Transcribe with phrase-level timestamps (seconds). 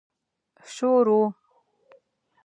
[0.73, 1.21] شور و.